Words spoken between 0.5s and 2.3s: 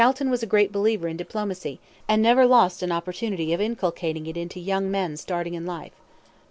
believer in diplomacy, and